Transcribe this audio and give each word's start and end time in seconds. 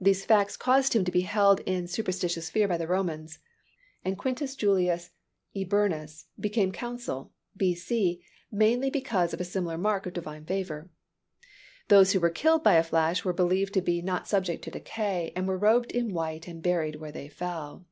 These 0.00 0.24
facts 0.24 0.56
caused 0.56 0.92
him 0.94 1.04
to 1.04 1.10
be 1.10 1.22
held 1.22 1.58
in 1.66 1.88
superstitious 1.88 2.48
fear 2.48 2.68
by 2.68 2.76
the 2.76 2.86
Romans. 2.86 3.40
And 4.04 4.16
Quintus 4.16 4.54
Julius 4.54 5.10
Eburnus 5.52 6.26
became 6.38 6.70
consul, 6.70 7.32
B. 7.56 7.74
C., 7.74 8.22
mainly 8.52 8.88
because 8.88 9.34
of 9.34 9.40
a 9.40 9.44
similar 9.44 9.76
mark 9.76 10.06
of 10.06 10.12
divine 10.12 10.44
favor. 10.44 10.90
Those 11.88 12.12
who 12.12 12.20
were 12.20 12.30
killed 12.30 12.62
by 12.62 12.74
a 12.74 12.84
flash 12.84 13.24
were 13.24 13.32
believed 13.32 13.74
to 13.74 13.80
be 13.82 14.00
not 14.00 14.28
subject 14.28 14.62
to 14.62 14.70
decay, 14.70 15.32
and 15.34 15.48
were 15.48 15.58
robed 15.58 15.90
in 15.90 16.12
white 16.14 16.46
and 16.46 16.62
buried 16.62 17.00
where 17.00 17.10
they 17.10 17.28
fell. 17.28 17.84